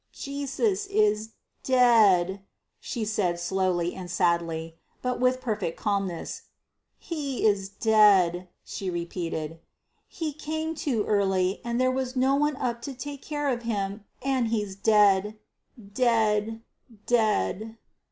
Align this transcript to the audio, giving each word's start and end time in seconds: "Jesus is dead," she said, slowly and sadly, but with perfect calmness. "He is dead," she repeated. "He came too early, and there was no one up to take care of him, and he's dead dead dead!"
"Jesus 0.17 0.87
is 0.87 1.29
dead," 1.61 2.41
she 2.79 3.05
said, 3.05 3.39
slowly 3.39 3.93
and 3.93 4.09
sadly, 4.09 4.79
but 5.03 5.19
with 5.19 5.39
perfect 5.39 5.77
calmness. 5.77 6.41
"He 6.97 7.45
is 7.45 7.69
dead," 7.69 8.47
she 8.65 8.89
repeated. 8.89 9.59
"He 10.07 10.33
came 10.33 10.73
too 10.73 11.03
early, 11.05 11.61
and 11.63 11.79
there 11.79 11.91
was 11.91 12.15
no 12.15 12.33
one 12.33 12.55
up 12.55 12.81
to 12.81 12.95
take 12.95 13.21
care 13.21 13.47
of 13.49 13.61
him, 13.61 14.03
and 14.23 14.47
he's 14.47 14.75
dead 14.75 15.37
dead 15.93 16.63
dead!" 17.05 17.77